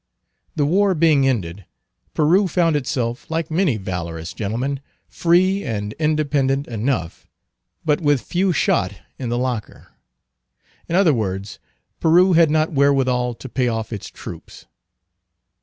[0.55, 1.67] The war being ended,
[2.15, 7.27] Peru found itself like many valorous gentlemen, free and independent enough,
[7.85, 9.89] but with few shot in the locker.
[10.89, 11.59] In other words,
[11.99, 14.65] Peru had not wherewithal to pay off its troops.